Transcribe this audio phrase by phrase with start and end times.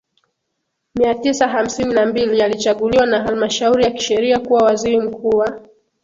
[0.95, 5.61] mia tisa hamsini na mbili alichaguliwa na Halmashauri ya Kisheria kuwa waziri mkuu wa